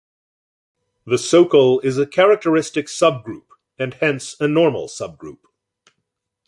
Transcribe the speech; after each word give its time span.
The 1.05 1.17
socle 1.17 1.85
is 1.85 1.99
a 1.99 2.07
characteristic 2.07 2.87
subgroup, 2.87 3.45
and 3.77 3.93
hence 3.93 4.35
a 4.39 4.47
normal 4.47 4.87
subgroup. 4.87 5.41